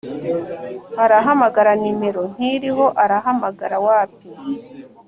arahamagara 1.03 1.71
nimero 1.81 2.23
ntiriho 2.33 2.85
arahamagara 3.03 3.75
wapi, 3.85 4.27